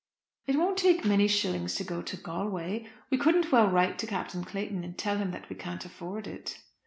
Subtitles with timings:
[0.47, 2.87] "It won't take many shillings to go to Galway.
[3.11, 6.57] We couldn't well write to Captain Clayton and tell him that we can't afford it."